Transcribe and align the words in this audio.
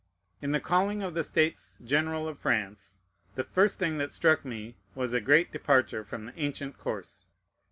In 0.41 0.51
the 0.51 0.59
calling 0.59 1.03
of 1.03 1.13
the 1.13 1.23
States 1.23 1.77
General 1.83 2.27
of 2.27 2.39
France, 2.39 2.97
the 3.35 3.43
first 3.43 3.77
thing 3.77 3.99
that 3.99 4.11
struck 4.11 4.43
me 4.43 4.75
was 4.95 5.13
a 5.13 5.21
great 5.21 5.51
departure 5.51 6.03
from 6.03 6.25
the 6.25 6.39
ancient 6.41 6.79
course. 6.79 7.27